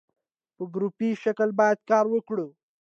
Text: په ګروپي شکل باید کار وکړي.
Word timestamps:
په 0.55 0.63
ګروپي 0.75 1.09
شکل 1.23 1.49
باید 1.59 1.79
کار 1.89 2.05
وکړي. 2.13 2.47